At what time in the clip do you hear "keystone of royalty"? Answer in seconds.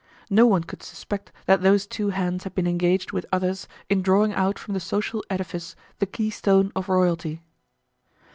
6.07-7.43